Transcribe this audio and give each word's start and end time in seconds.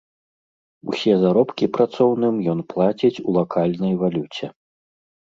Усе 0.93 1.11
заробкі 1.23 1.65
працоўным 1.77 2.39
ён 2.53 2.59
плаціць 2.71 3.21
у 3.27 3.37
лакальнай 3.37 3.93
валюце. 4.01 4.47